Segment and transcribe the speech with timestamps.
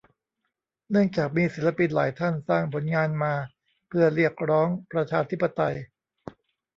[0.91, 3.33] เนื่องจากมีศิลปินหลายท่านสร้างผลงานมา
[3.87, 5.75] เพื่อเรียกร้องประชาธิปไตย